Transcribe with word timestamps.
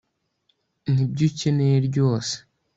nibyo 0.93 1.23
ukeneye 1.29 1.77
ryose 1.87 2.35